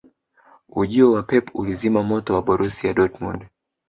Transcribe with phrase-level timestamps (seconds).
[0.69, 3.45] ujio wa pep ulizima moto wa borusia dortmund